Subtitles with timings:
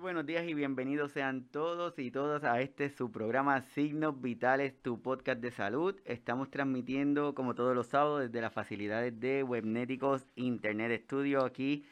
[0.00, 5.02] buenos días y bienvenidos sean todos y todas a este su programa Signos Vitales, tu
[5.02, 5.94] podcast de salud.
[6.06, 11.84] Estamos transmitiendo como todos los sábados desde las facilidades de Webnéticos Internet Studio aquí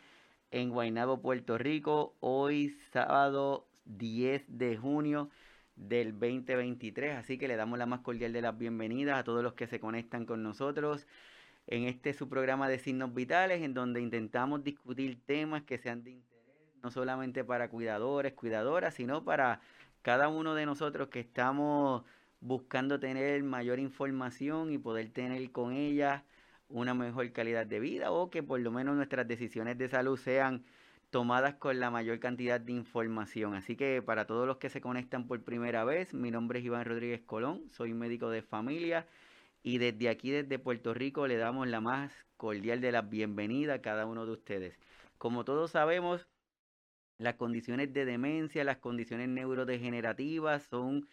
[0.51, 2.17] en Guaynabo, Puerto Rico.
[2.21, 5.29] Hoy sábado 10 de junio
[5.77, 9.53] del 2023, así que le damos la más cordial de las bienvenidas a todos los
[9.53, 11.07] que se conectan con nosotros
[11.67, 16.13] en este su programa de signos vitales en donde intentamos discutir temas que sean de
[16.13, 16.38] interés
[16.83, 19.61] no solamente para cuidadores, cuidadoras, sino para
[20.03, 22.05] cada uno de nosotros que estamos
[22.41, 26.25] buscando tener mayor información y poder tener con ella
[26.69, 30.65] una mejor calidad de vida o que por lo menos nuestras decisiones de salud sean
[31.11, 33.55] tomadas con la mayor cantidad de información.
[33.55, 36.85] Así que para todos los que se conectan por primera vez, mi nombre es Iván
[36.85, 39.07] Rodríguez Colón, soy médico de familia
[39.63, 43.83] y desde aquí, desde Puerto Rico, le damos la más cordial de las bienvenidas a
[43.83, 44.79] cada uno de ustedes.
[45.19, 46.29] Como todos sabemos,
[47.19, 51.09] las condiciones de demencia, las condiciones neurodegenerativas son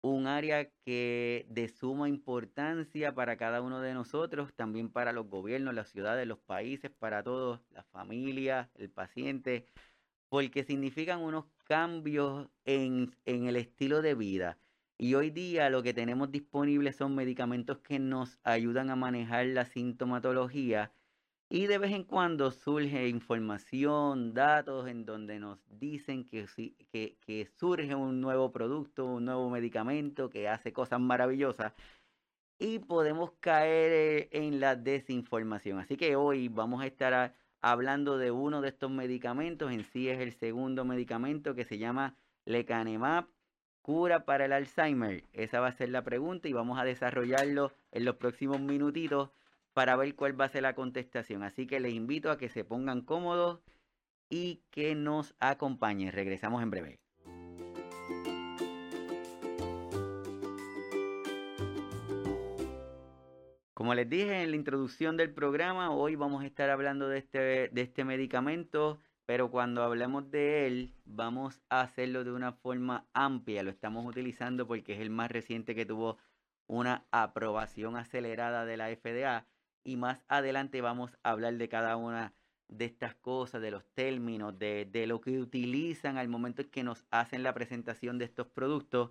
[0.00, 5.74] un área que de suma importancia para cada uno de nosotros, también para los gobiernos,
[5.74, 9.66] las ciudades, los países, para todos, la familia, el paciente,
[10.28, 14.58] porque significan unos cambios en, en el estilo de vida.
[14.98, 19.64] Y hoy día lo que tenemos disponible son medicamentos que nos ayudan a manejar la
[19.64, 20.92] sintomatología
[21.50, 26.46] y de vez en cuando surge información, datos en donde nos dicen que,
[26.92, 31.72] que, que surge un nuevo producto, un nuevo medicamento que hace cosas maravillosas
[32.58, 35.78] y podemos caer eh, en la desinformación.
[35.78, 39.72] Así que hoy vamos a estar hablando de uno de estos medicamentos.
[39.72, 43.26] En sí es el segundo medicamento que se llama Lecanemab,
[43.80, 45.24] cura para el Alzheimer.
[45.32, 49.30] Esa va a ser la pregunta y vamos a desarrollarlo en los próximos minutitos
[49.72, 51.42] para ver cuál va a ser la contestación.
[51.42, 53.60] Así que les invito a que se pongan cómodos
[54.28, 56.12] y que nos acompañen.
[56.12, 57.00] Regresamos en breve.
[63.78, 67.68] Como les dije en la introducción del programa, hoy vamos a estar hablando de este,
[67.68, 73.62] de este medicamento, pero cuando hablemos de él, vamos a hacerlo de una forma amplia.
[73.62, 76.18] Lo estamos utilizando porque es el más reciente que tuvo
[76.66, 79.46] una aprobación acelerada de la FDA
[79.88, 82.34] y más adelante vamos a hablar de cada una
[82.68, 86.84] de estas cosas, de los términos, de, de lo que utilizan al momento en que
[86.84, 89.10] nos hacen la presentación de estos productos.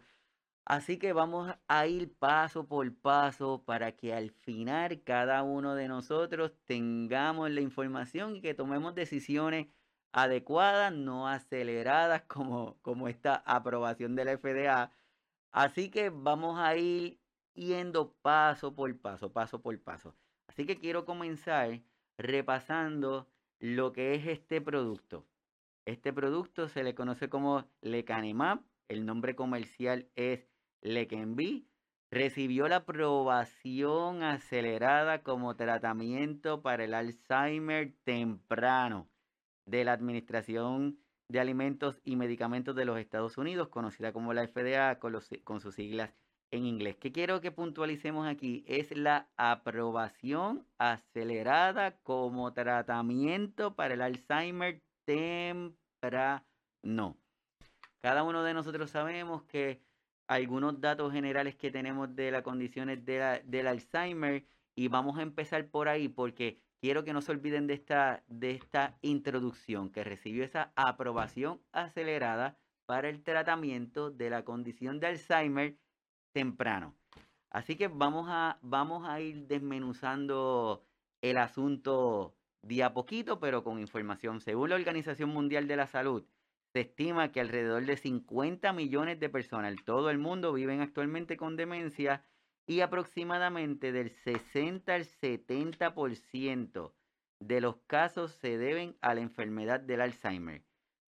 [0.66, 5.88] Así que vamos a ir paso por paso para que al final cada uno de
[5.88, 9.68] nosotros tengamos la información y que tomemos decisiones
[10.12, 14.92] adecuadas, no aceleradas como, como esta aprobación de la FDA.
[15.52, 17.20] Así que vamos a ir
[17.56, 20.16] yendo paso por paso, paso por paso.
[20.58, 21.84] Así que quiero comenzar
[22.18, 23.30] repasando
[23.60, 25.24] lo que es este producto.
[25.86, 30.50] Este producto se le conoce como Lecanemab, el nombre comercial es
[30.82, 31.68] Leqembi.
[32.10, 39.08] Recibió la aprobación acelerada como tratamiento para el Alzheimer temprano
[39.68, 40.98] de la Administración
[41.28, 45.76] de Alimentos y Medicamentos de los Estados Unidos, conocida como la FDA con, con sus
[45.76, 46.16] siglas
[46.52, 46.96] en inglés.
[46.98, 48.64] ¿Qué quiero que puntualicemos aquí?
[48.68, 56.46] Es la aprobación acelerada como tratamiento para el Alzheimer temprano.
[58.02, 59.82] Cada uno de nosotros sabemos que
[60.28, 65.68] algunos datos generales que tenemos de las condiciones de del Alzheimer y vamos a empezar
[65.68, 70.44] por ahí porque quiero que no se olviden de esta, de esta introducción que recibió
[70.44, 75.78] esa aprobación acelerada para el tratamiento de la condición de Alzheimer
[76.38, 76.94] temprano.
[77.50, 80.84] Así que vamos a, vamos a ir desmenuzando
[81.24, 84.40] el asunto día a poquito, pero con información.
[84.40, 86.28] Según la Organización Mundial de la Salud,
[86.74, 91.38] se estima que alrededor de 50 millones de personas en todo el mundo viven actualmente
[91.38, 92.24] con demencia
[92.68, 96.94] y aproximadamente del 60 al 70%
[97.40, 100.67] de los casos se deben a la enfermedad del Alzheimer.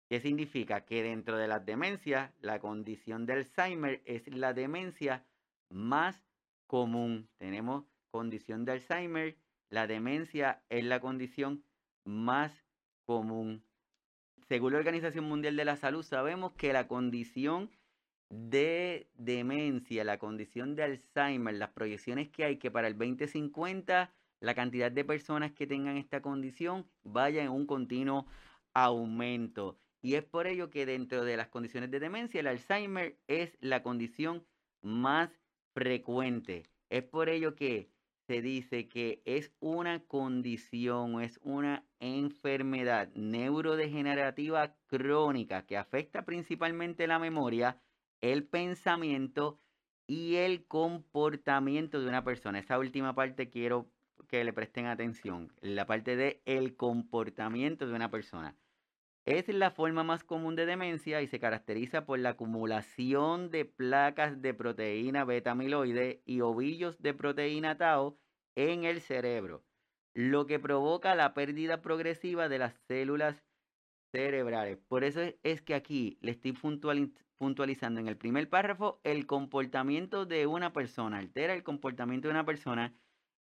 [0.09, 0.85] ¿Qué significa?
[0.85, 5.25] Que dentro de las demencias, la condición de Alzheimer es la demencia
[5.69, 6.25] más
[6.67, 7.29] común.
[7.39, 9.37] Tenemos condición de Alzheimer,
[9.69, 11.65] la demencia es la condición
[12.05, 12.65] más
[13.05, 13.65] común.
[14.49, 17.71] Según la Organización Mundial de la Salud, sabemos que la condición
[18.31, 24.55] de demencia, la condición de Alzheimer, las proyecciones que hay que para el 2050 la
[24.55, 28.27] cantidad de personas que tengan esta condición vaya en un continuo
[28.75, 29.79] aumento.
[30.03, 33.83] Y es por ello que dentro de las condiciones de demencia, el Alzheimer es la
[33.83, 34.47] condición
[34.83, 35.31] más
[35.75, 36.65] frecuente.
[36.91, 37.91] Es por ello que
[38.27, 47.19] se dice que es una condición, es una enfermedad neurodegenerativa crónica que afecta principalmente la
[47.19, 47.81] memoria,
[48.21, 49.61] el pensamiento
[50.09, 52.59] y el comportamiento de una persona.
[52.59, 53.91] Esa última parte quiero
[54.29, 58.57] que le presten atención, la parte de el comportamiento de una persona.
[59.27, 64.41] Es la forma más común de demencia y se caracteriza por la acumulación de placas
[64.41, 68.21] de proteína beta amiloide y ovillos de proteína tau
[68.55, 69.65] en el cerebro,
[70.15, 73.45] lo que provoca la pérdida progresiva de las células
[74.13, 74.79] cerebrales.
[74.87, 76.53] Por eso es que aquí le estoy
[77.37, 82.47] puntualizando en el primer párrafo el comportamiento de una persona, altera el comportamiento de una
[82.47, 82.95] persona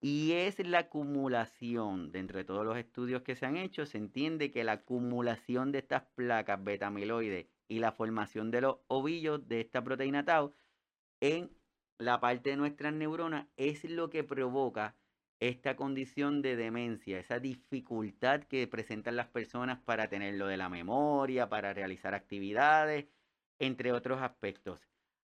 [0.04, 4.64] y es la acumulación, de todos los estudios que se han hecho, se entiende que
[4.64, 9.84] la acumulación de estas placas beta amiloide y la formación de los ovillos de esta
[9.84, 10.54] proteína tau
[11.20, 11.52] en
[11.99, 14.96] la parte de nuestras neuronas es lo que provoca
[15.38, 20.69] esta condición de demencia, esa dificultad que presentan las personas para tener lo de la
[20.69, 23.06] memoria, para realizar actividades,
[23.60, 24.81] entre otros aspectos.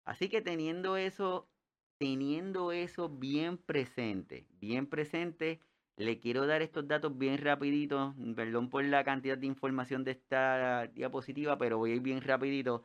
[0.04, 1.48] Así que teniendo eso
[1.98, 5.60] teniendo eso bien presente, bien presente,
[5.96, 10.86] le quiero dar estos datos bien rapiditos, perdón por la cantidad de información de esta
[10.88, 12.84] diapositiva, pero voy a ir bien rapidito,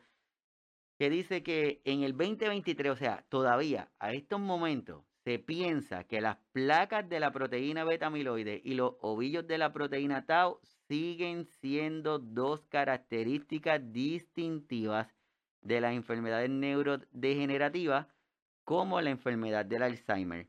[0.98, 6.20] que dice que en el 2023, o sea, todavía a estos momentos, se piensa que
[6.20, 10.58] las placas de la proteína beta amiloide y los ovillos de la proteína tau
[10.88, 15.08] siguen siendo dos características distintivas
[15.60, 18.08] de las enfermedades neurodegenerativas
[18.64, 20.48] como la enfermedad del Alzheimer.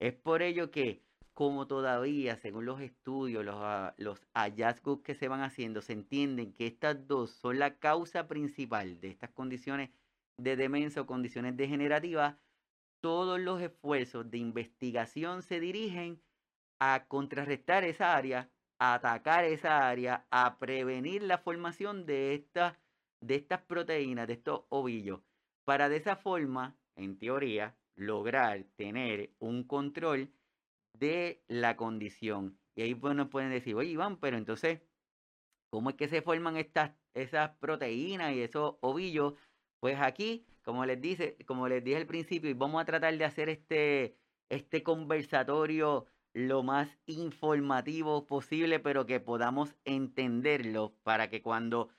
[0.00, 1.02] Es por ello que,
[1.32, 6.52] como todavía, según los estudios, los, ah, los hallazgos que se van haciendo, se entienden
[6.52, 9.90] que estas dos son la causa principal de estas condiciones
[10.36, 12.36] de demencia o condiciones degenerativas,
[13.00, 16.22] todos los esfuerzos de investigación se dirigen
[16.80, 22.76] a contrarrestar esa área, a atacar esa área, a prevenir la formación de estas,
[23.20, 25.20] de estas proteínas, de estos ovillos,
[25.64, 30.30] para de esa forma en teoría, lograr tener un control
[30.92, 32.58] de la condición.
[32.74, 34.80] Y ahí nos pueden decir, oye Iván, pero entonces,
[35.70, 39.34] ¿cómo es que se forman estas, esas proteínas y esos ovillos?
[39.80, 43.24] Pues aquí, como les, dice, como les dije al principio, y vamos a tratar de
[43.24, 44.16] hacer este,
[44.48, 51.90] este conversatorio lo más informativo posible, pero que podamos entenderlo para que cuando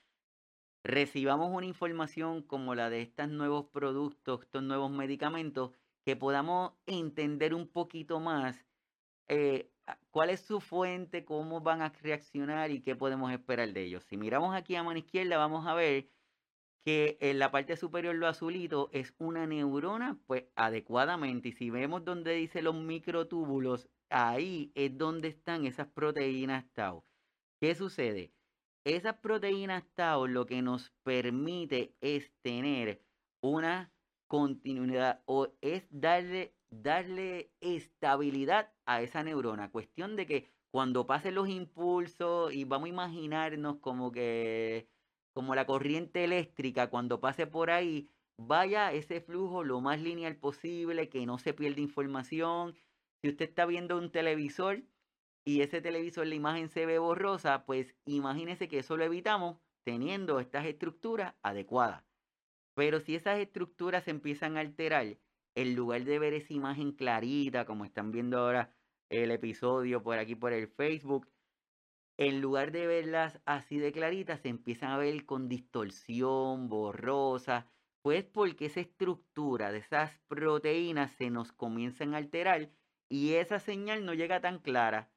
[0.85, 5.71] recibamos una información como la de estos nuevos productos, estos nuevos medicamentos,
[6.05, 8.67] que podamos entender un poquito más
[9.27, 9.71] eh,
[10.11, 14.03] cuál es su fuente, cómo van a reaccionar y qué podemos esperar de ellos.
[14.05, 16.11] Si miramos aquí a mano izquierda, vamos a ver
[16.85, 21.49] que en la parte superior lo azulito es una neurona, pues adecuadamente.
[21.49, 27.03] Y si vemos donde dice los microtúbulos, ahí es donde están esas proteínas tau.
[27.59, 28.34] ¿Qué sucede?
[28.85, 33.01] Esas proteínas tau lo que nos permite es tener
[33.41, 33.91] una
[34.27, 39.71] continuidad o es darle, darle estabilidad a esa neurona.
[39.71, 44.87] Cuestión de que cuando pasen los impulsos y vamos a imaginarnos como que
[45.33, 51.09] como la corriente eléctrica cuando pase por ahí, vaya ese flujo lo más lineal posible,
[51.09, 52.75] que no se pierda información.
[53.21, 54.83] Si usted está viendo un televisor,
[55.47, 60.39] y ese televisor, la imagen se ve borrosa, pues imagínese que eso lo evitamos teniendo
[60.39, 62.03] estas estructuras adecuadas.
[62.75, 65.19] Pero si esas estructuras se empiezan a alterar,
[65.55, 68.75] en lugar de ver esa imagen clarita, como están viendo ahora
[69.09, 71.29] el episodio por aquí por el Facebook,
[72.17, 77.69] en lugar de verlas así de claritas, se empiezan a ver con distorsión, borrosa,
[78.01, 82.71] pues porque esa estructura de esas proteínas se nos comienzan a alterar
[83.09, 85.11] y esa señal no llega tan clara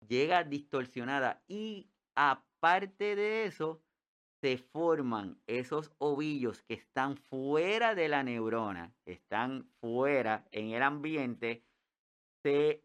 [0.00, 3.82] llega distorsionada y aparte de eso,
[4.40, 11.64] se forman esos ovillos que están fuera de la neurona, están fuera en el ambiente,
[12.42, 12.82] se,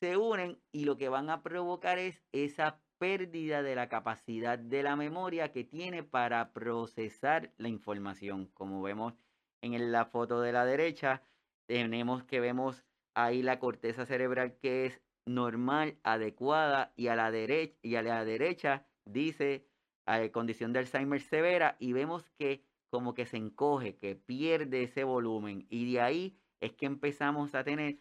[0.00, 4.82] se unen y lo que van a provocar es esa pérdida de la capacidad de
[4.82, 8.46] la memoria que tiene para procesar la información.
[8.54, 9.14] Como vemos
[9.60, 11.22] en la foto de la derecha,
[11.66, 17.76] tenemos que vemos ahí la corteza cerebral que es normal, adecuada y a la derecha,
[17.82, 19.66] y a la derecha dice
[20.06, 25.04] eh, condición de Alzheimer severa y vemos que como que se encoge, que pierde ese
[25.04, 27.98] volumen y de ahí es que empezamos a tener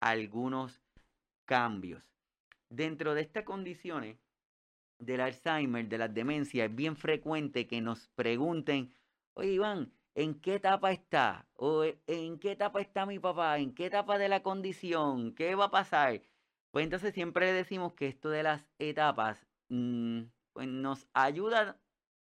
[0.00, 0.80] algunos
[1.44, 2.02] cambios.
[2.70, 4.16] Dentro de estas condiciones
[4.98, 8.92] del Alzheimer, de la demencia, es bien frecuente que nos pregunten,
[9.34, 11.46] oye Iván, ¿en qué etapa está?
[11.54, 13.58] ¿O e, en qué etapa está mi papá?
[13.58, 15.34] ¿En qué etapa de la condición?
[15.34, 16.22] ¿Qué va a pasar?
[16.78, 20.20] Pues entonces siempre decimos que esto de las etapas mm,
[20.52, 21.80] pues nos ayuda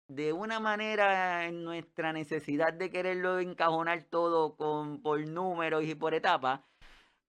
[0.08, 6.16] de una manera en nuestra necesidad de quererlo encajonar todo con, por números y por
[6.16, 6.62] etapas,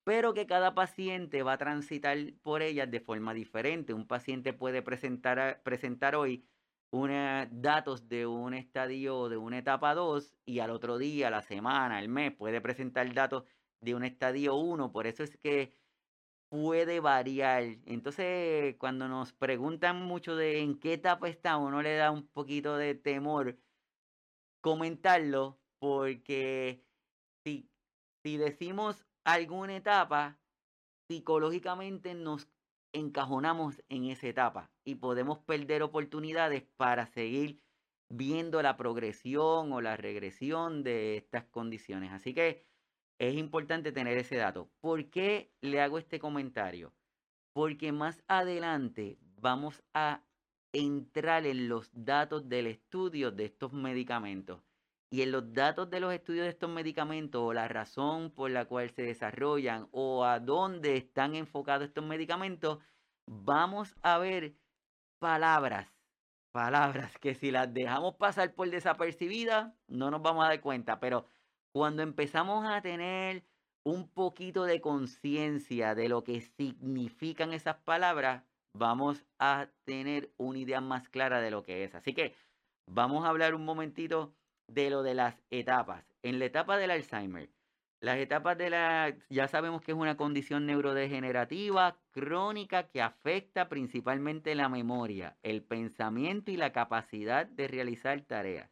[0.04, 3.92] pero que cada paciente va a transitar por ellas de forma diferente.
[3.92, 6.46] Un paciente puede presentar, presentar hoy
[7.50, 12.08] datos de un estadio de una etapa 2 y al otro día, la semana, el
[12.08, 13.44] mes, puede presentar datos
[13.82, 14.92] de un estadio 1.
[14.92, 15.81] Por eso es que
[16.52, 17.62] puede variar.
[17.86, 22.76] Entonces, cuando nos preguntan mucho de en qué etapa está, uno le da un poquito
[22.76, 23.58] de temor
[24.60, 26.84] comentarlo, porque
[27.42, 27.70] si,
[28.22, 30.38] si decimos alguna etapa,
[31.08, 32.50] psicológicamente nos
[32.92, 37.62] encajonamos en esa etapa y podemos perder oportunidades para seguir
[38.10, 42.12] viendo la progresión o la regresión de estas condiciones.
[42.12, 42.66] Así que
[43.28, 44.68] es importante tener ese dato.
[44.80, 46.92] ¿Por qué le hago este comentario?
[47.52, 50.24] Porque más adelante vamos a
[50.72, 54.60] entrar en los datos del estudio de estos medicamentos.
[55.08, 58.64] Y en los datos de los estudios de estos medicamentos, o la razón por la
[58.64, 62.80] cual se desarrollan, o a dónde están enfocados estos medicamentos,
[63.26, 64.56] vamos a ver
[65.20, 65.86] palabras,
[66.50, 71.26] palabras que si las dejamos pasar por desapercibidas, no nos vamos a dar cuenta, pero
[71.72, 73.44] cuando empezamos a tener
[73.84, 80.80] un poquito de conciencia de lo que significan esas palabras, vamos a tener una idea
[80.80, 81.94] más clara de lo que es.
[81.94, 82.34] Así que
[82.86, 84.34] vamos a hablar un momentito
[84.68, 86.04] de lo de las etapas.
[86.22, 87.50] En la etapa del Alzheimer,
[88.00, 94.54] las etapas de la, ya sabemos que es una condición neurodegenerativa crónica que afecta principalmente
[94.54, 98.71] la memoria, el pensamiento y la capacidad de realizar tareas.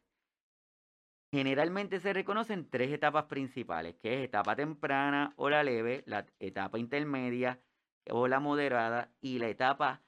[1.33, 6.77] Generalmente se reconocen tres etapas principales, que es etapa temprana o la leve, la etapa
[6.77, 7.61] intermedia
[8.09, 10.03] o la moderada y la etapa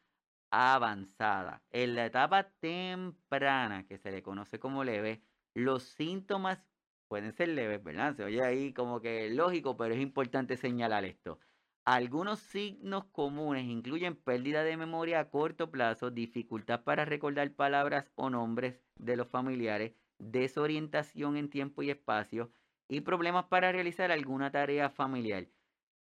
[0.51, 1.63] avanzada.
[1.71, 5.23] En la etapa temprana, que se le conoce como leve,
[5.55, 6.67] los síntomas
[7.07, 8.15] pueden ser leves, ¿verdad?
[8.15, 11.39] Se oye ahí como que lógico, pero es importante señalar esto.
[11.85, 18.29] Algunos signos comunes incluyen pérdida de memoria a corto plazo, dificultad para recordar palabras o
[18.29, 22.51] nombres de los familiares, desorientación en tiempo y espacio
[22.87, 25.47] y problemas para realizar alguna tarea familiar.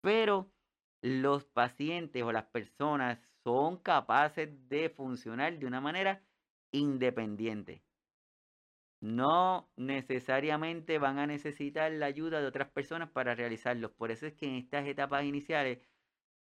[0.03, 0.53] Pero
[1.03, 6.23] los pacientes o las personas son capaces de funcionar de una manera
[6.73, 7.83] independiente
[9.01, 13.93] no necesariamente van a necesitar la ayuda de otras personas para realizarlos.
[13.93, 15.79] Por eso es que en estas etapas iniciales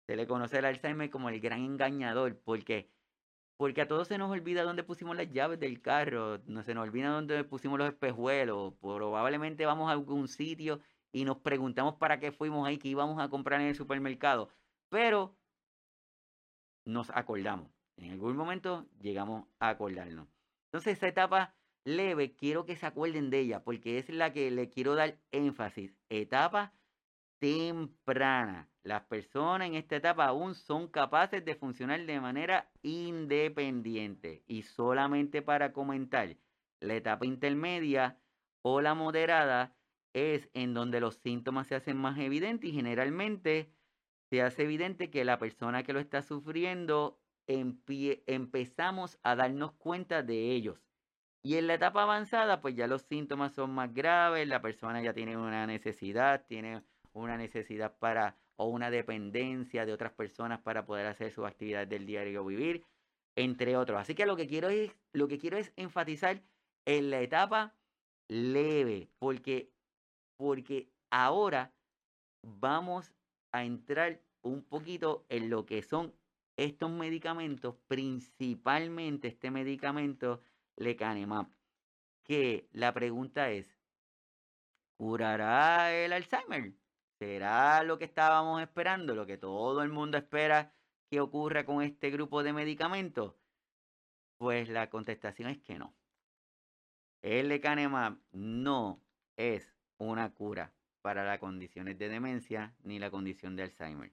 [0.06, 2.90] se le conoce al Alzheimer como el gran engañador, porque
[3.60, 6.88] porque a todos se nos olvida dónde pusimos las llaves del carro, no se nos
[6.88, 10.80] olvida dónde pusimos los espejuelos, probablemente vamos a algún sitio
[11.12, 14.48] y nos preguntamos para qué fuimos ahí, qué íbamos a comprar en el supermercado,
[14.88, 15.36] pero
[16.86, 17.68] nos acordamos.
[17.98, 20.26] En algún momento llegamos a acordarnos.
[20.68, 24.70] Entonces esa etapa leve, quiero que se acuerden de ella, porque es la que le
[24.70, 25.94] quiero dar énfasis.
[26.08, 26.72] Etapa
[27.38, 28.69] temprana.
[28.82, 34.42] Las personas en esta etapa aún son capaces de funcionar de manera independiente.
[34.46, 36.36] Y solamente para comentar,
[36.80, 38.18] la etapa intermedia
[38.62, 39.76] o la moderada
[40.14, 43.70] es en donde los síntomas se hacen más evidentes y generalmente
[44.30, 50.52] se hace evidente que la persona que lo está sufriendo empezamos a darnos cuenta de
[50.52, 50.80] ellos.
[51.42, 55.12] Y en la etapa avanzada, pues ya los síntomas son más graves, la persona ya
[55.12, 56.82] tiene una necesidad, tiene
[57.12, 62.04] una necesidad para o una dependencia de otras personas para poder hacer sus actividades del
[62.04, 62.84] diario vivir,
[63.34, 63.98] entre otros.
[63.98, 66.42] Así que lo que quiero es, lo que quiero es enfatizar
[66.84, 67.74] en la etapa
[68.28, 69.72] leve, porque,
[70.36, 71.72] porque ahora
[72.42, 73.14] vamos
[73.50, 76.14] a entrar un poquito en lo que son
[76.58, 80.42] estos medicamentos, principalmente este medicamento
[80.76, 81.46] lecanemab.
[82.24, 83.74] Que la pregunta es,
[84.98, 86.74] ¿curará el Alzheimer?
[87.20, 90.72] ¿Será lo que estábamos esperando, lo que todo el mundo espera
[91.10, 93.34] que ocurra con este grupo de medicamentos?
[94.38, 95.94] Pues la contestación es que no.
[97.20, 99.02] El lecanemab no
[99.36, 100.72] es una cura
[101.02, 104.12] para las condiciones de demencia ni la condición de Alzheimer.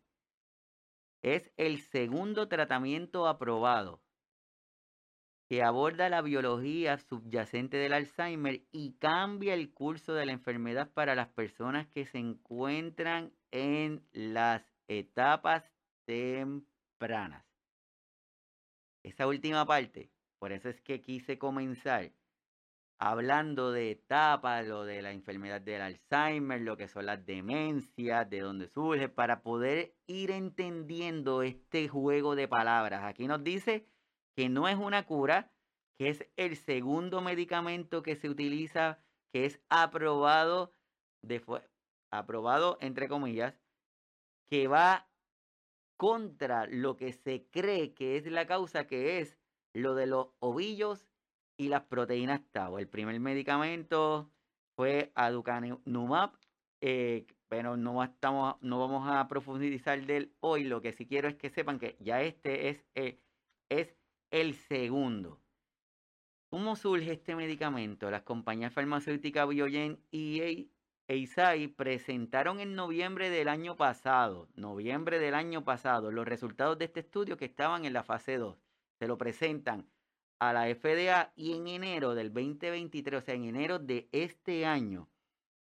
[1.21, 4.01] Es el segundo tratamiento aprobado
[5.47, 11.15] que aborda la biología subyacente del Alzheimer y cambia el curso de la enfermedad para
[11.15, 15.63] las personas que se encuentran en las etapas
[16.05, 17.45] tempranas.
[19.03, 22.11] Esa última parte, por eso es que quise comenzar
[22.99, 28.39] hablando de etapas, lo de la enfermedad del Alzheimer, lo que son las demencias, de
[28.41, 33.03] dónde surge, para poder ir entendiendo este juego de palabras.
[33.03, 33.85] Aquí nos dice
[34.38, 35.51] que no es una cura,
[35.98, 39.00] que es el segundo medicamento que se utiliza,
[39.34, 40.75] que es aprobado,
[41.24, 41.44] de,
[42.12, 43.60] aprobado entre comillas,
[44.48, 45.10] que va
[45.98, 49.39] contra lo que se cree que es la causa, que es
[49.74, 51.08] lo de los ovillos
[51.58, 52.77] y las proteínas Tau.
[52.77, 54.29] El primer medicamento
[54.75, 56.38] fue aducanumab,
[56.82, 60.63] eh, pero no, estamos, no vamos a profundizar de él hoy.
[60.63, 63.20] Lo que sí quiero es que sepan que ya este es, eh,
[63.70, 63.96] es
[64.31, 65.39] el segundo.
[66.50, 68.10] ¿Cómo surge este medicamento?
[68.10, 70.69] Las compañías farmacéuticas Biogen y
[71.07, 77.01] Eisai presentaron en noviembre del año pasado, noviembre del año pasado, los resultados de este
[77.01, 78.57] estudio que estaban en la fase 2.
[79.00, 79.89] Se lo presentan
[80.39, 85.10] a la FDA y en enero del 2023, o sea, en enero de este año,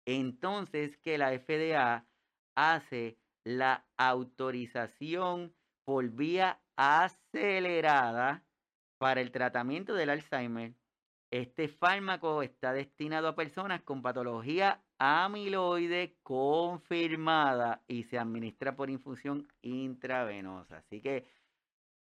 [0.07, 2.07] entonces que la FDA
[2.55, 5.55] hace la autorización
[5.85, 8.45] por vía acelerada
[9.03, 10.75] para el tratamiento del Alzheimer.
[11.33, 19.49] Este fármaco está destinado a personas con patología amiloide confirmada y se administra por infusión
[19.61, 20.77] intravenosa.
[20.77, 21.25] Así que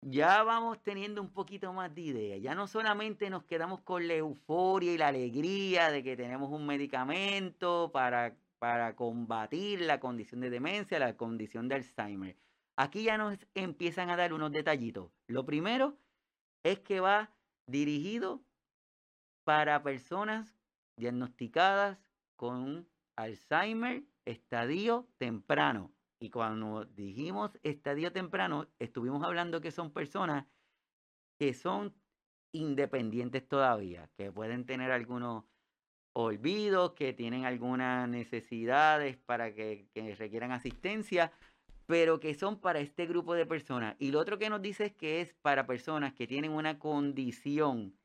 [0.01, 2.37] ya vamos teniendo un poquito más de idea.
[2.37, 6.65] Ya no solamente nos quedamos con la euforia y la alegría de que tenemos un
[6.65, 12.35] medicamento para, para combatir la condición de demencia, la condición de Alzheimer.
[12.75, 15.11] Aquí ya nos empiezan a dar unos detallitos.
[15.27, 15.97] Lo primero
[16.63, 17.31] es que va
[17.67, 18.43] dirigido
[19.43, 20.57] para personas
[20.97, 21.99] diagnosticadas
[22.35, 25.91] con Alzheimer estadio temprano.
[26.19, 30.45] Y cuando dijimos estadio temprano, estuvimos hablando que son personas
[31.37, 31.93] que son
[32.53, 35.43] independientes todavía, que pueden tener algunos
[36.15, 41.33] olvidos, que tienen algunas necesidades para que, que requieran asistencia,
[41.85, 43.95] pero que son para este grupo de personas.
[43.99, 47.97] Y lo otro que nos dice es que es para personas que tienen una condición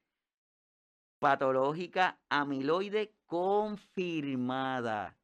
[1.19, 5.17] patológica amiloide confirmada.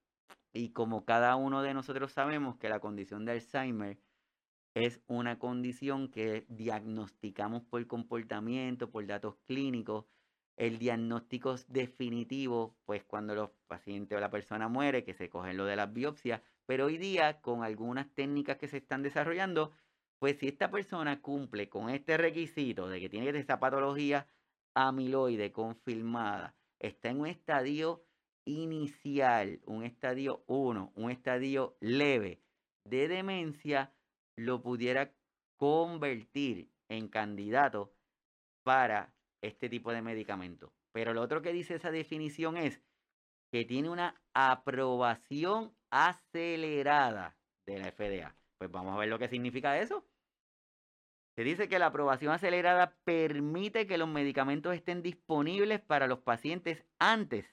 [0.52, 3.98] Y como cada uno de nosotros sabemos que la condición de Alzheimer
[4.74, 10.06] es una condición que diagnosticamos por comportamiento, por datos clínicos,
[10.56, 15.64] el diagnóstico definitivo, pues cuando los pacientes o la persona muere, que se cogen lo
[15.64, 19.72] de las biopsias, pero hoy día con algunas técnicas que se están desarrollando,
[20.18, 24.26] pues si esta persona cumple con este requisito de que tiene esa patología
[24.74, 28.04] amiloide confirmada, está en un estadio
[28.46, 32.42] inicial, un estadio 1, un estadio leve
[32.84, 33.94] de demencia,
[34.36, 35.14] lo pudiera
[35.56, 37.94] convertir en candidato
[38.62, 40.72] para este tipo de medicamento.
[40.92, 42.82] Pero lo otro que dice esa definición es
[43.54, 47.36] que tiene una aprobación acelerada
[47.66, 48.34] de la FDA.
[48.58, 50.04] Pues vamos a ver lo que significa eso.
[51.36, 56.84] Se dice que la aprobación acelerada permite que los medicamentos estén disponibles para los pacientes
[56.98, 57.46] antes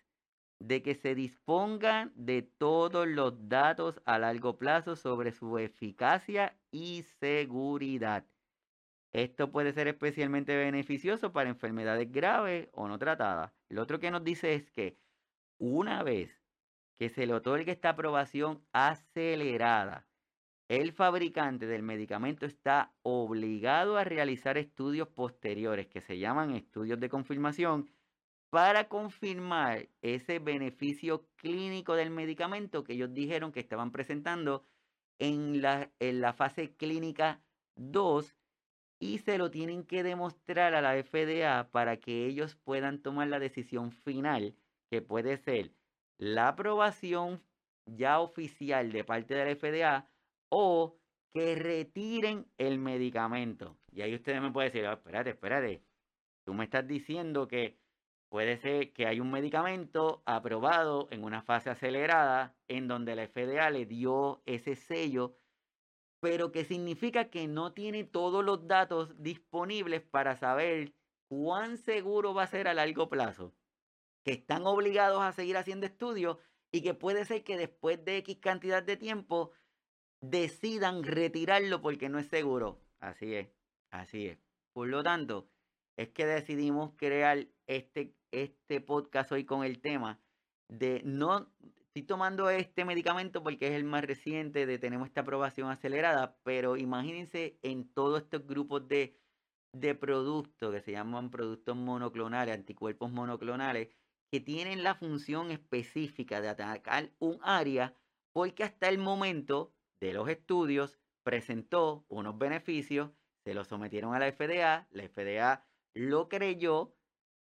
[0.60, 7.04] de que se dispongan de todos los datos a largo plazo sobre su eficacia y
[7.20, 8.26] seguridad.
[9.14, 13.52] Esto puede ser especialmente beneficioso para enfermedades graves o no tratadas.
[13.70, 14.98] Lo otro que nos dice es que
[15.62, 16.42] una vez
[16.98, 20.08] que se le otorgue esta aprobación acelerada,
[20.68, 27.10] el fabricante del medicamento está obligado a realizar estudios posteriores que se llaman estudios de
[27.10, 27.92] confirmación
[28.50, 34.66] para confirmar ese beneficio clínico del medicamento que ellos dijeron que estaban presentando
[35.20, 37.40] en la, en la fase clínica
[37.76, 38.36] 2
[39.00, 43.40] y se lo tienen que demostrar a la FDA para que ellos puedan tomar la
[43.40, 44.56] decisión final,
[44.92, 45.72] que puede ser
[46.20, 47.42] la aprobación
[47.88, 50.10] ya oficial de parte de la FDA
[50.50, 50.98] o
[51.34, 53.80] que retiren el medicamento.
[53.92, 55.84] Y ahí ustedes me pueden decir, oh, espérate, espérate,
[56.46, 57.82] tú me estás diciendo que
[58.32, 63.70] Puede ser que hay un medicamento aprobado en una fase acelerada en donde la FDA
[63.72, 65.36] le dio ese sello,
[66.22, 70.94] pero que significa que no tiene todos los datos disponibles para saber
[71.28, 73.54] cuán seguro va a ser a largo plazo,
[74.24, 76.38] que están obligados a seguir haciendo estudios
[76.72, 79.52] y que puede ser que después de X cantidad de tiempo
[80.22, 82.80] decidan retirarlo porque no es seguro.
[83.00, 83.50] Así es,
[83.90, 84.38] así es.
[84.74, 85.50] Por lo tanto,
[85.98, 90.20] es que decidimos crear este este podcast hoy con el tema
[90.70, 91.52] de no,
[91.88, 96.78] estoy tomando este medicamento porque es el más reciente de tenemos esta aprobación acelerada, pero
[96.78, 99.18] imagínense en todos estos grupos de,
[99.74, 103.90] de productos que se llaman productos monoclonales, anticuerpos monoclonales,
[104.32, 107.96] que tienen la función específica de atacar un área
[108.32, 113.12] porque hasta el momento de los estudios presentó unos beneficios,
[113.44, 116.96] se los sometieron a la FDA, la FDA lo creyó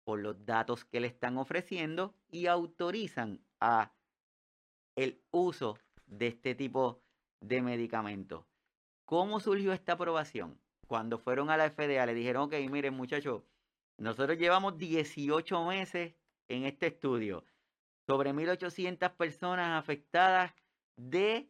[0.04, 3.94] por los datos que le están ofreciendo y autorizan a
[4.96, 7.00] el uso de este tipo
[7.40, 8.44] de medicamentos.
[9.04, 10.60] ¿Cómo surgió esta aprobación?
[10.88, 13.44] Cuando fueron a la FDA le dijeron, ok, miren muchachos,
[13.98, 16.14] nosotros llevamos 18 meses
[16.48, 17.44] en este estudio
[18.06, 20.52] sobre 1.800 personas afectadas
[20.96, 21.48] de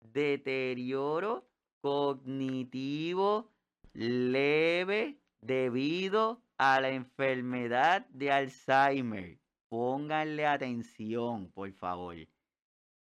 [0.00, 1.48] deterioro
[1.80, 3.50] cognitivo
[3.92, 9.38] leve debido a la enfermedad de Alzheimer.
[9.68, 12.16] Pónganle atención, por favor.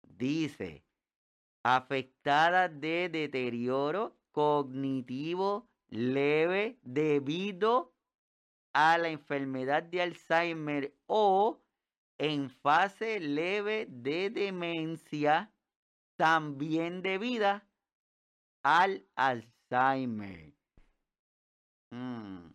[0.04, 0.84] Dice,
[1.64, 7.94] afectada de deterioro cognitivo leve debido
[8.80, 11.60] a la enfermedad de Alzheimer o
[12.20, 15.52] en fase leve de demencia,
[16.16, 17.68] también debida
[18.62, 20.54] al Alzheimer.
[21.90, 22.50] Mm.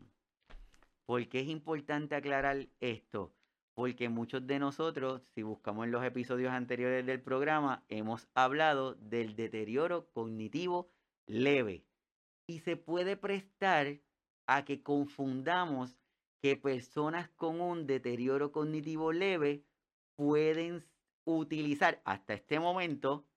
[1.07, 3.33] ¿Por qué es importante aclarar esto?
[3.75, 9.35] Porque muchos de nosotros, si buscamos en los episodios anteriores del programa, hemos hablado del
[9.35, 10.89] deterioro cognitivo
[11.27, 11.85] leve.
[12.47, 13.99] Y se puede prestar
[14.47, 15.97] a que confundamos
[16.43, 19.65] que personas con un deterioro cognitivo leve
[20.17, 20.85] pueden
[21.25, 23.29] utilizar hasta este momento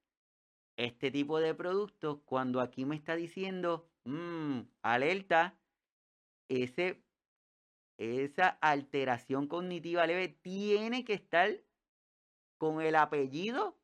[0.77, 5.57] este tipo de productos cuando aquí me está diciendo, mmm, alerta,
[6.49, 7.03] ese,
[7.97, 11.63] esa alteración cognitiva leve tiene que estar
[12.57, 13.79] con el apellido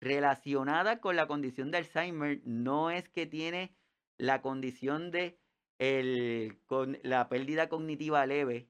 [0.00, 2.40] relacionada con la condición de Alzheimer.
[2.44, 3.76] No es que tiene
[4.16, 5.39] la condición de
[5.80, 8.68] el, con la pérdida cognitiva leve.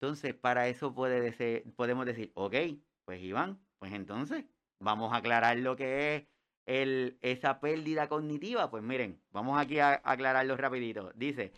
[0.00, 2.54] Entonces, para eso puede podemos decir, ok,
[3.04, 4.44] pues Iván, pues entonces
[4.78, 6.26] vamos a aclarar lo que es
[6.66, 8.70] el, esa pérdida cognitiva.
[8.70, 11.12] Pues miren, vamos aquí a aclararlo rapidito.
[11.16, 11.52] Dice,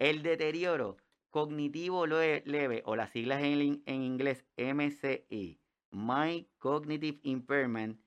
[0.00, 0.96] el deterioro
[1.30, 5.60] cognitivo leve, o las siglas en, en inglés MCI,
[5.92, 8.00] My Cognitive Impairment,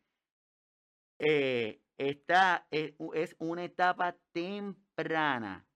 [1.20, 5.66] eh, esta es, es una etapa temprana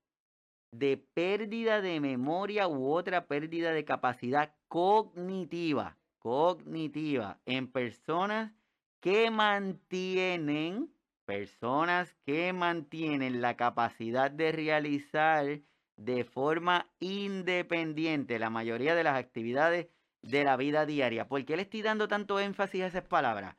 [0.71, 8.53] de pérdida de memoria u otra pérdida de capacidad cognitiva, cognitiva en personas
[9.01, 10.93] que mantienen,
[11.25, 15.61] personas que mantienen la capacidad de realizar
[15.97, 19.87] de forma independiente la mayoría de las actividades
[20.21, 21.27] de la vida diaria.
[21.27, 23.55] ¿Por qué le estoy dando tanto énfasis a esas palabras?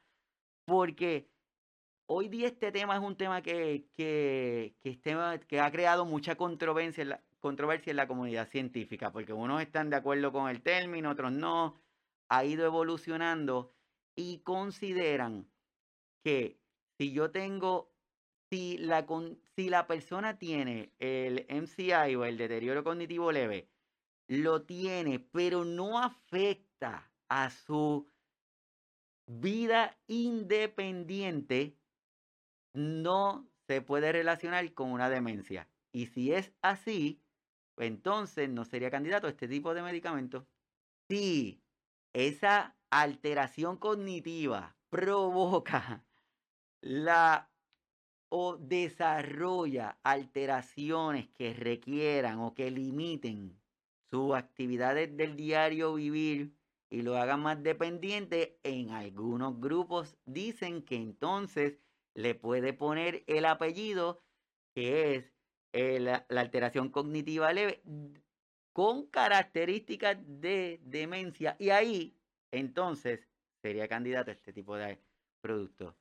[0.65, 1.29] Porque
[2.15, 4.75] hoy día este tema es un tema que, que,
[5.49, 9.89] que, ha creado mucha controversia en, la, controversia en la comunidad científica, porque unos están
[9.89, 11.81] de acuerdo con el término, otros no.
[12.29, 13.75] Ha ido evolucionando
[14.15, 15.47] y consideran
[16.23, 16.59] que
[16.99, 17.91] si yo tengo
[18.51, 19.07] si la,
[19.57, 23.71] si la persona tiene el MCI o el deterioro cognitivo leve,
[24.29, 28.07] lo tiene, pero no afecta a su
[29.27, 31.79] vida independiente,
[32.73, 35.69] no se puede relacionar con una demencia.
[35.93, 37.23] Y si es así,
[37.77, 40.47] entonces no sería candidato a este tipo de medicamento.
[41.09, 41.63] Si
[42.13, 46.05] esa alteración cognitiva provoca
[46.81, 47.51] la
[48.35, 53.61] o desarrolla alteraciones que requieran o que limiten
[54.11, 56.55] sus actividades del diario vivir
[56.89, 61.79] y lo hagan más dependiente, en algunos grupos dicen que entonces
[62.15, 64.23] le puede poner el apellido
[64.75, 67.83] que es la alteración cognitiva leve
[68.73, 72.17] con características de demencia y ahí
[72.51, 73.21] entonces
[73.63, 74.99] sería candidato a este tipo de
[75.41, 75.95] productos.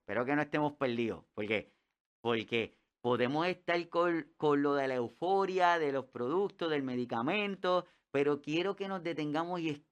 [0.00, 1.24] Espero que no estemos perdidos.
[1.34, 1.72] porque
[2.20, 4.26] Porque podemos estar con,
[4.62, 9.84] lo de la euforia, de los productos, del medicamento, pero quiero que nos detengamos y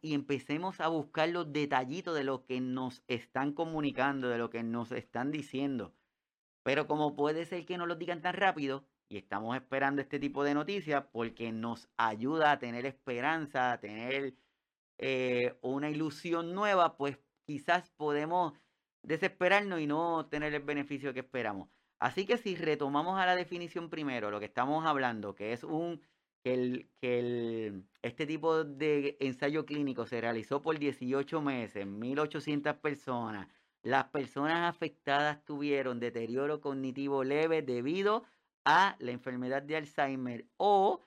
[0.00, 4.64] y empecemos a buscar los detallitos de lo que nos están comunicando, de lo que
[4.64, 5.94] nos están diciendo.
[6.64, 10.42] Pero como puede ser que no lo digan tan rápido, y estamos esperando este tipo
[10.42, 14.34] de noticias porque nos ayuda a tener esperanza, a tener
[14.98, 18.54] eh, una ilusión nueva, pues quizás podemos
[19.02, 21.68] desesperarnos y no tener el beneficio que esperamos.
[22.00, 26.00] Así que si retomamos a la definición primero, lo que estamos hablando, que es un
[26.42, 32.80] que, el, que el, este tipo de ensayo clínico se realizó por 18 meses, 1.800
[32.80, 33.48] personas.
[33.82, 38.24] Las personas afectadas tuvieron deterioro cognitivo leve debido
[38.64, 41.00] a la enfermedad de Alzheimer o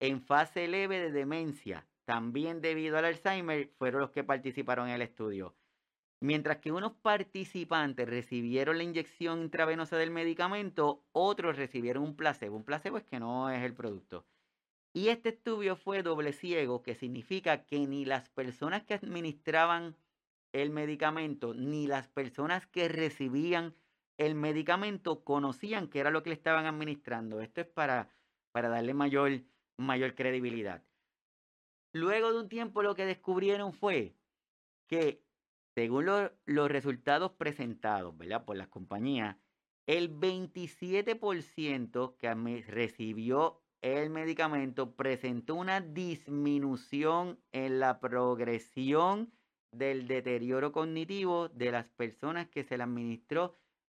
[0.00, 5.02] en fase leve de demencia, también debido al Alzheimer, fueron los que participaron en el
[5.02, 5.54] estudio.
[6.20, 12.56] Mientras que unos participantes recibieron la inyección intravenosa del medicamento, otros recibieron un placebo.
[12.56, 14.24] Un placebo es que no es el producto.
[14.96, 19.94] Y este estudio fue doble ciego, que significa que ni las personas que administraban
[20.54, 23.74] el medicamento, ni las personas que recibían
[24.16, 27.42] el medicamento conocían qué era lo que le estaban administrando.
[27.42, 28.08] Esto es para,
[28.52, 29.42] para darle mayor,
[29.76, 30.82] mayor credibilidad.
[31.92, 34.16] Luego de un tiempo lo que descubrieron fue
[34.86, 35.22] que
[35.74, 38.46] según los resultados presentados ¿verdad?
[38.46, 39.36] por las compañías,
[39.86, 49.32] el 27% que recibió el medicamento presentó una disminución en la progresión
[49.72, 53.54] del deterioro cognitivo de las personas que se le administró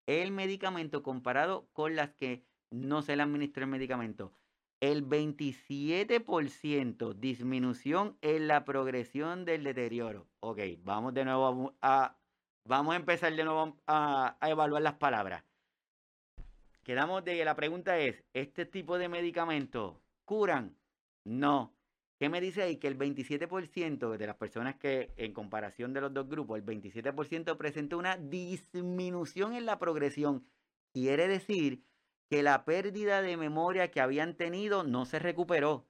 [0.08, 4.34] el medicamento comparado con las que no se le administró el medicamento.
[4.82, 10.28] El 27% disminución en la progresión del deterioro.
[10.40, 12.18] Ok, vamos de nuevo a,
[12.66, 15.44] vamos a empezar de nuevo a, a evaluar las palabras.
[16.90, 20.76] Quedamos de la pregunta es, ¿este tipo de medicamentos curan?
[21.24, 21.78] No.
[22.18, 22.78] ¿Qué me dice ahí?
[22.78, 27.56] Que el 27% de las personas que, en comparación de los dos grupos, el 27%
[27.58, 30.48] presenta una disminución en la progresión.
[30.92, 31.84] Quiere decir
[32.28, 35.86] que la pérdida de memoria que habían tenido no se recuperó.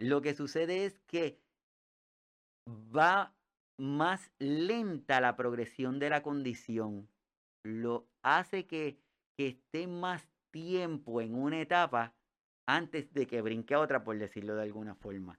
[0.00, 1.38] Lo que sucede es que
[2.68, 3.36] va
[3.78, 7.08] más lenta la progresión de la condición.
[7.62, 8.98] Lo hace que
[9.36, 12.14] que esté más tiempo en una etapa
[12.66, 15.38] antes de que brinque a otra, por decirlo de alguna forma.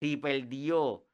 [0.00, 1.06] Si perdió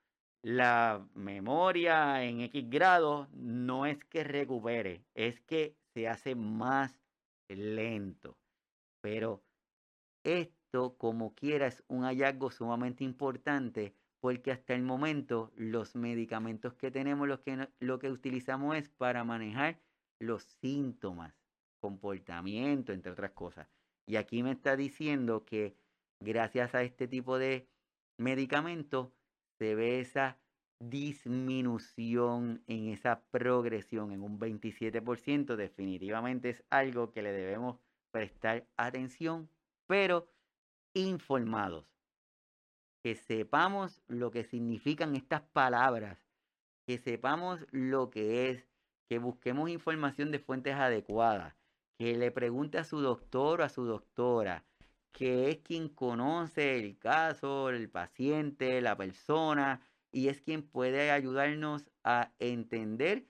[0.42, 7.00] la memoria en X grado, no es que recupere, es que se hace más
[7.48, 8.38] lento.
[9.00, 9.42] Pero
[10.24, 16.90] esto, como quiera, es un hallazgo sumamente importante porque hasta el momento los medicamentos que
[16.90, 19.80] tenemos, lo que, lo que utilizamos es para manejar
[20.18, 21.37] los síntomas
[21.78, 23.68] comportamiento, entre otras cosas.
[24.06, 25.76] Y aquí me está diciendo que
[26.20, 27.68] gracias a este tipo de
[28.18, 29.12] medicamentos
[29.58, 30.38] se ve esa
[30.80, 35.56] disminución en esa progresión en un 27%.
[35.56, 37.78] Definitivamente es algo que le debemos
[38.12, 39.50] prestar atención,
[39.86, 40.28] pero
[40.94, 41.86] informados.
[43.02, 46.18] Que sepamos lo que significan estas palabras,
[46.86, 48.68] que sepamos lo que es,
[49.08, 51.57] que busquemos información de fuentes adecuadas,
[51.98, 54.64] que le pregunte a su doctor o a su doctora,
[55.12, 59.80] que es quien conoce el caso, el paciente, la persona,
[60.12, 63.26] y es quien puede ayudarnos a entender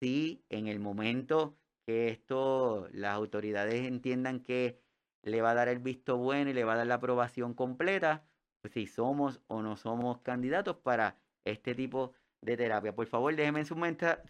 [0.00, 4.80] si en el momento que esto las autoridades entiendan que
[5.22, 8.24] le va a dar el visto bueno y le va a dar la aprobación completa,
[8.60, 12.94] pues si somos o no somos candidatos para este tipo de terapia.
[12.94, 13.78] Por favor, déjenme sus,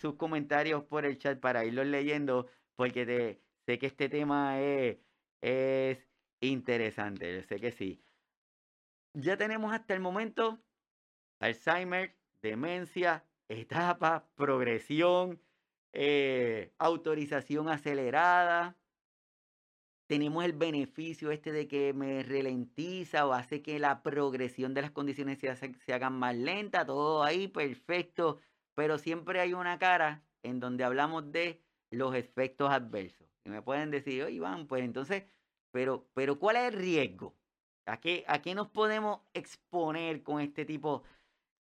[0.00, 4.98] sus comentarios por el chat para irlos leyendo, porque te, Sé que este tema es,
[5.40, 5.98] es
[6.40, 8.04] interesante, sé que sí.
[9.14, 10.60] Ya tenemos hasta el momento
[11.38, 15.40] Alzheimer, demencia, etapa, progresión,
[15.92, 18.76] eh, autorización acelerada.
[20.06, 24.90] Tenemos el beneficio este de que me ralentiza o hace que la progresión de las
[24.90, 28.40] condiciones se, se hagan más lenta, todo ahí perfecto,
[28.74, 33.33] pero siempre hay una cara en donde hablamos de los efectos adversos.
[33.44, 35.24] Y me pueden decir, oye, Iván, pues entonces,
[35.70, 37.34] pero, pero ¿cuál es el riesgo?
[37.86, 41.02] ¿A qué, ¿A qué nos podemos exponer con este tipo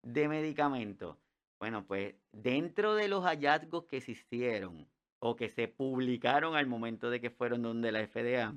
[0.03, 1.17] de medicamentos?
[1.59, 4.87] Bueno, pues dentro de los hallazgos que se hicieron
[5.19, 8.55] o que se publicaron al momento de que fueron donde la FDA,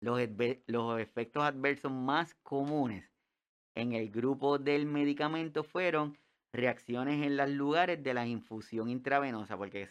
[0.00, 0.20] los,
[0.66, 3.10] los efectos adversos más comunes
[3.74, 6.18] en el grupo del medicamento fueron
[6.52, 9.88] reacciones en los lugares de la infusión intravenosa, porque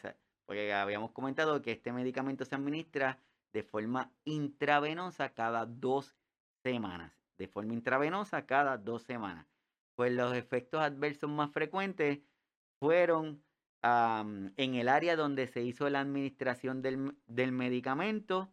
[0.49, 3.19] porque habíamos comentado que este medicamento se administra
[3.53, 6.15] de forma intravenosa cada dos
[6.63, 7.13] semanas.
[7.37, 9.45] De forma intravenosa cada dos semanas.
[9.93, 12.21] Pues los efectos adversos más frecuentes
[12.79, 13.43] fueron
[13.83, 18.49] en el área donde se hizo la administración del, del medicamento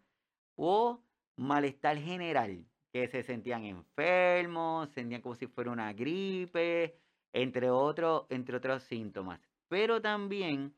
[0.55, 1.01] o
[1.37, 7.01] malestar general, que se sentían enfermos, sentían como si fuera una gripe,
[7.33, 9.41] entre, otros entre otros síntomas.
[9.69, 10.75] Pero también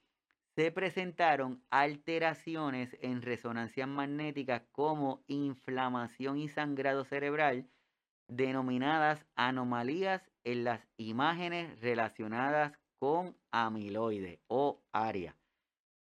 [0.58, 7.70] se presentaron alteraciones en resonancias magnéticas como inflamación y sangrado cerebral,
[8.26, 15.36] denominadas anomalías en las imágenes relacionadas con amiloide o ARIA,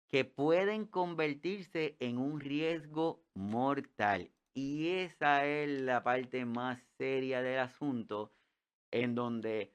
[0.07, 4.29] que pueden convertirse en un riesgo mortal.
[4.53, 8.31] Y esa es la parte más seria del asunto,
[8.91, 9.73] en donde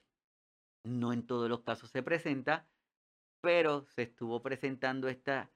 [0.85, 2.68] No en todos los casos se presenta,
[3.41, 5.51] pero se estuvo presentando esta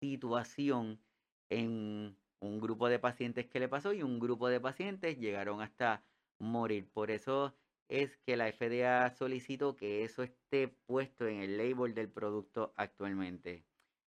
[0.00, 1.02] situación
[1.50, 6.04] en un grupo de pacientes que le pasó y un grupo de pacientes llegaron hasta
[6.38, 6.90] morir.
[6.92, 7.54] Por eso
[7.88, 13.66] es que la FDA solicitó que eso esté puesto en el label del producto actualmente.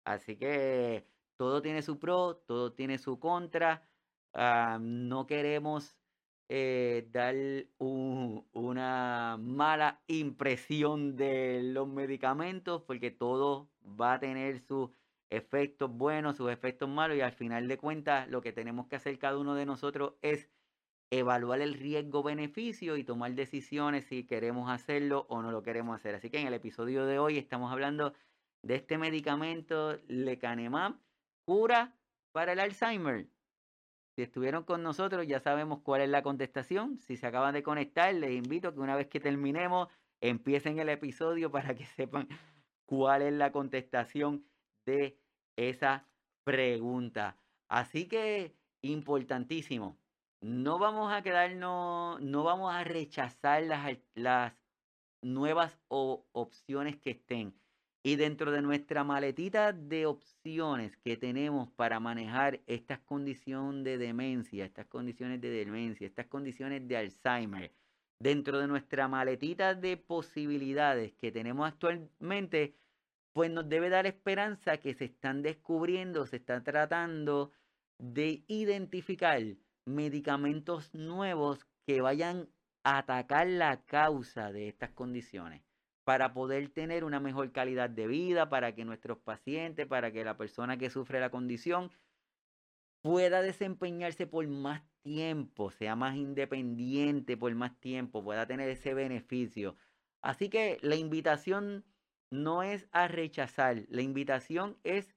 [0.05, 3.89] Así que todo tiene su pro, todo tiene su contra.
[4.33, 5.97] Ah, no queremos
[6.49, 7.35] eh, dar
[7.79, 14.91] una mala impresión de los medicamentos porque todo va a tener sus
[15.29, 19.17] efectos buenos, sus efectos malos y al final de cuentas lo que tenemos que hacer
[19.17, 20.49] cada uno de nosotros es
[21.11, 26.15] evaluar el riesgo-beneficio y tomar decisiones si queremos hacerlo o no lo queremos hacer.
[26.15, 28.13] Así que en el episodio de hoy estamos hablando
[28.63, 30.95] de este medicamento lecanemab,
[31.45, 31.95] cura
[32.31, 33.27] para el Alzheimer.
[34.15, 36.99] Si estuvieron con nosotros ya sabemos cuál es la contestación.
[36.99, 39.89] Si se acaban de conectar, les invito a que una vez que terminemos
[40.21, 42.29] empiecen el episodio para que sepan
[42.85, 44.45] cuál es la contestación
[44.85, 45.19] de
[45.57, 46.07] esa
[46.45, 47.37] pregunta.
[47.67, 49.97] Así que importantísimo,
[50.39, 54.53] no vamos a quedarnos, no vamos a rechazar las, las
[55.21, 57.53] nuevas opciones que estén.
[58.05, 64.63] Y dentro de nuestra maletita de opciones que tenemos para manejar estas condiciones de demencia,
[64.63, 67.71] estas condiciones de demencia, estas condiciones de Alzheimer,
[68.19, 72.75] dentro de nuestra maletita de posibilidades que tenemos actualmente,
[73.33, 77.53] pues nos debe dar esperanza que se están descubriendo, se están tratando
[77.97, 79.41] de identificar
[79.85, 82.49] medicamentos nuevos que vayan
[82.83, 85.64] a atacar la causa de estas condiciones
[86.05, 90.37] para poder tener una mejor calidad de vida, para que nuestros pacientes, para que la
[90.37, 91.91] persona que sufre la condición
[93.01, 99.75] pueda desempeñarse por más tiempo, sea más independiente por más tiempo, pueda tener ese beneficio.
[100.21, 101.83] Así que la invitación
[102.31, 105.15] no es a rechazar, la invitación es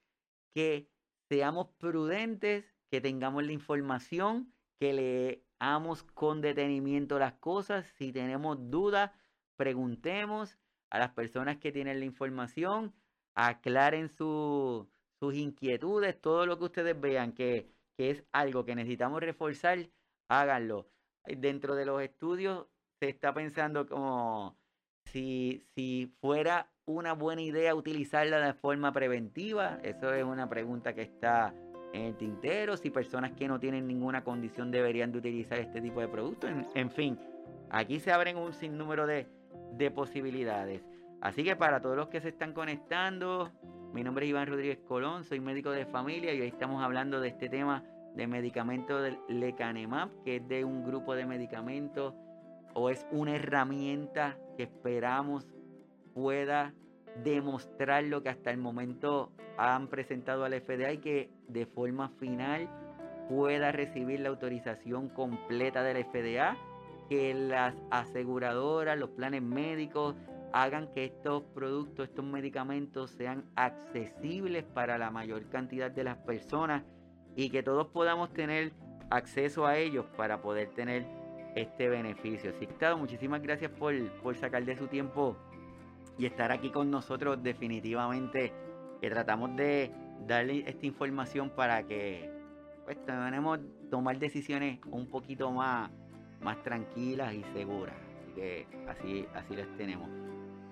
[0.54, 0.90] que
[1.28, 9.10] seamos prudentes, que tengamos la información, que leamos con detenimiento las cosas, si tenemos dudas,
[9.56, 10.56] preguntemos
[10.90, 12.94] a las personas que tienen la información,
[13.34, 14.86] aclaren sus
[15.34, 19.88] inquietudes, todo lo que ustedes vean que, que es algo que necesitamos reforzar,
[20.28, 20.88] háganlo.
[21.24, 22.66] Dentro de los estudios
[23.00, 24.56] se está pensando como
[25.04, 29.78] si, si fuera una buena idea utilizarla de forma preventiva.
[29.82, 31.54] Eso es una pregunta que está
[31.92, 32.76] en el tintero.
[32.76, 36.50] Si personas que no tienen ninguna condición deberían de utilizar este tipo de productos.
[36.74, 37.18] En, fin,
[37.70, 39.26] aquí se abren un sinnúmero de,
[39.72, 40.82] de posibilidades.
[41.20, 43.50] Así que para todos los que se están conectando,
[43.92, 47.28] mi nombre es Iván Rodríguez Colón, soy médico de familia y hoy estamos hablando de
[47.28, 47.84] este tema
[48.14, 52.14] de medicamento del Lecanemab, que es de un grupo de medicamentos
[52.74, 55.46] o es una herramienta que esperamos
[56.14, 56.74] pueda
[57.22, 62.68] demostrar lo que hasta el momento han presentado al FDA y que de forma final
[63.28, 66.56] pueda recibir la autorización completa del FDA,
[67.08, 70.14] que las aseguradoras, los planes médicos
[70.52, 76.82] hagan que estos productos, estos medicamentos sean accesibles para la mayor cantidad de las personas
[77.36, 78.72] y que todos podamos tener
[79.10, 81.06] acceso a ellos para poder tener
[81.54, 82.52] este beneficio.
[82.58, 85.36] Que, muchísimas gracias por, por sacar de su tiempo
[86.18, 88.52] y estar aquí con nosotros definitivamente
[89.00, 89.92] que tratamos de
[90.26, 92.30] darle esta información para que
[92.84, 95.90] pues tenemos tomar decisiones un poquito más,
[96.40, 97.94] más tranquilas y seguras.
[97.94, 100.08] Así que así, así las tenemos.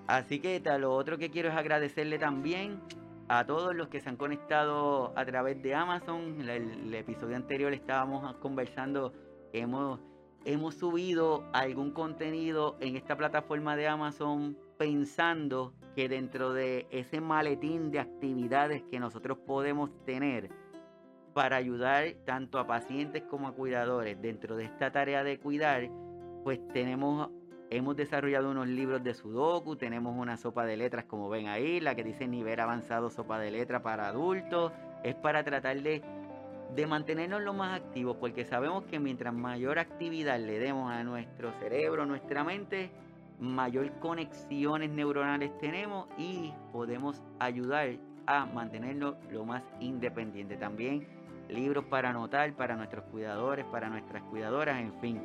[0.07, 2.81] Así que lo otro que quiero es agradecerle también
[3.29, 6.41] a todos los que se han conectado a través de Amazon.
[6.41, 9.13] El, el episodio anterior estábamos conversando,
[9.53, 10.01] hemos,
[10.45, 17.91] hemos subido algún contenido en esta plataforma de Amazon pensando que dentro de ese maletín
[17.91, 20.51] de actividades que nosotros podemos tener
[21.37, 25.87] para ayudar tanto a pacientes como a cuidadores dentro de esta tarea de cuidar,
[26.43, 27.29] pues tenemos
[27.69, 31.95] hemos desarrollado unos libros de sudoku, tenemos una sopa de letras como ven ahí, la
[31.95, 34.73] que dice nivel avanzado sopa de letras para adultos,
[35.05, 36.03] es para tratar de
[36.75, 41.53] de mantenernos lo más activos, porque sabemos que mientras mayor actividad le demos a nuestro
[41.61, 42.91] cerebro, nuestra mente,
[43.39, 47.91] mayor conexiones neuronales tenemos y podemos ayudar
[48.27, 50.57] a mantenernos lo más independiente.
[50.57, 51.07] También
[51.49, 55.23] libros para anotar para nuestros cuidadores, para nuestras cuidadoras, en fin.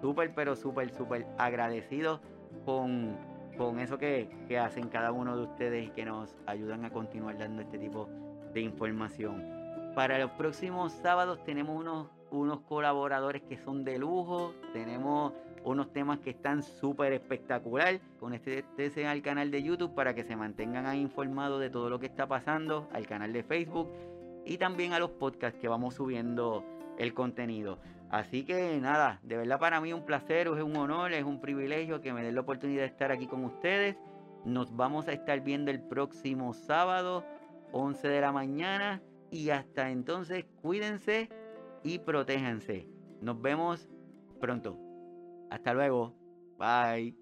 [0.00, 2.20] Súper, pero súper, súper agradecidos
[2.64, 3.16] con,
[3.58, 7.38] con eso que, que hacen cada uno de ustedes y que nos ayudan a continuar
[7.38, 8.08] dando este tipo
[8.54, 9.44] de información.
[9.94, 14.54] Para los próximos sábados tenemos unos, unos colaboradores que son de lujo.
[14.72, 15.32] Tenemos
[15.64, 18.00] unos temas que están súper espectacular.
[18.18, 22.26] Conéctense al canal de YouTube para que se mantengan informados de todo lo que está
[22.26, 23.88] pasando, al canal de Facebook
[24.50, 26.64] y también a los podcasts que vamos subiendo
[26.98, 27.78] el contenido.
[28.10, 32.00] Así que nada, de verdad para mí un placer, es un honor, es un privilegio
[32.00, 33.96] que me den la oportunidad de estar aquí con ustedes.
[34.44, 37.24] Nos vamos a estar viendo el próximo sábado,
[37.70, 39.00] 11 de la mañana.
[39.30, 41.28] Y hasta entonces, cuídense
[41.84, 42.88] y protéjanse.
[43.20, 43.88] Nos vemos
[44.40, 44.76] pronto.
[45.48, 46.12] Hasta luego.
[46.58, 47.19] Bye.